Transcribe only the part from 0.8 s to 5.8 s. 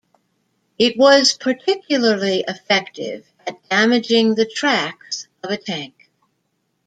was particularly effective at damaging the tracks of a